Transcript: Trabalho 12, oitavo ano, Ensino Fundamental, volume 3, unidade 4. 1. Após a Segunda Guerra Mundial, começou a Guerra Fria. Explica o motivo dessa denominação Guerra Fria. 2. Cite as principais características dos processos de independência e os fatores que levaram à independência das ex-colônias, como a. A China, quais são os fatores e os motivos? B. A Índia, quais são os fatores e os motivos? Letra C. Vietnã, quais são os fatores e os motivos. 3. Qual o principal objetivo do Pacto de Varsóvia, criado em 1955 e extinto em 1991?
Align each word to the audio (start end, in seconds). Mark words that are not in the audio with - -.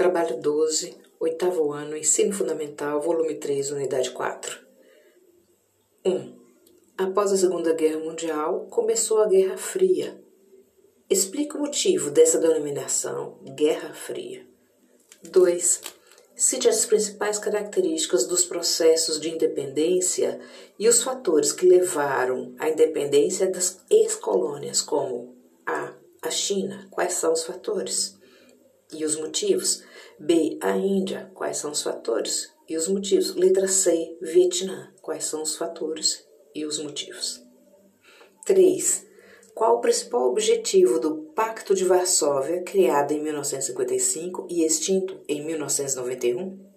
Trabalho 0.00 0.38
12, 0.38 0.96
oitavo 1.20 1.74
ano, 1.74 1.94
Ensino 1.94 2.32
Fundamental, 2.32 3.02
volume 3.02 3.34
3, 3.34 3.72
unidade 3.72 4.12
4. 4.12 4.58
1. 6.06 6.38
Após 6.96 7.30
a 7.30 7.36
Segunda 7.36 7.74
Guerra 7.74 7.98
Mundial, 7.98 8.66
começou 8.70 9.18
a 9.18 9.28
Guerra 9.28 9.58
Fria. 9.58 10.18
Explica 11.10 11.58
o 11.58 11.60
motivo 11.60 12.10
dessa 12.10 12.38
denominação 12.38 13.40
Guerra 13.54 13.92
Fria. 13.92 14.46
2. 15.22 15.82
Cite 16.34 16.66
as 16.66 16.86
principais 16.86 17.38
características 17.38 18.26
dos 18.26 18.46
processos 18.46 19.20
de 19.20 19.28
independência 19.28 20.40
e 20.78 20.88
os 20.88 21.02
fatores 21.02 21.52
que 21.52 21.66
levaram 21.66 22.54
à 22.58 22.70
independência 22.70 23.50
das 23.50 23.84
ex-colônias, 23.90 24.80
como 24.80 25.36
a. 25.66 25.92
A 26.22 26.30
China, 26.30 26.86
quais 26.90 27.14
são 27.14 27.32
os 27.32 27.44
fatores 27.44 28.18
e 28.92 29.04
os 29.04 29.16
motivos? 29.16 29.82
B. 30.18 30.58
A 30.60 30.76
Índia, 30.76 31.30
quais 31.34 31.56
são 31.56 31.70
os 31.70 31.82
fatores 31.82 32.52
e 32.68 32.76
os 32.76 32.88
motivos? 32.88 33.34
Letra 33.34 33.66
C. 33.68 34.16
Vietnã, 34.20 34.92
quais 35.00 35.24
são 35.24 35.42
os 35.42 35.56
fatores 35.56 36.24
e 36.54 36.64
os 36.64 36.78
motivos. 36.78 37.42
3. 38.44 39.06
Qual 39.54 39.76
o 39.76 39.80
principal 39.80 40.30
objetivo 40.30 40.98
do 40.98 41.16
Pacto 41.34 41.74
de 41.74 41.84
Varsóvia, 41.84 42.62
criado 42.62 43.12
em 43.12 43.22
1955 43.22 44.46
e 44.48 44.64
extinto 44.64 45.20
em 45.28 45.44
1991? 45.44 46.69